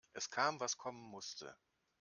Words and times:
Es 0.13 0.31
kam, 0.31 0.59
was 0.59 0.79
kommen 0.79 1.03
musste. 1.03 1.55